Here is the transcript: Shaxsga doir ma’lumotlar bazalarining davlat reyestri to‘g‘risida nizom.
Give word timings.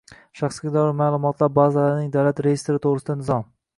Shaxsga 0.39 0.71
doir 0.77 0.95
ma’lumotlar 1.01 1.53
bazalarining 1.59 2.09
davlat 2.17 2.43
reyestri 2.49 2.81
to‘g‘risida 2.87 3.19
nizom. 3.21 3.47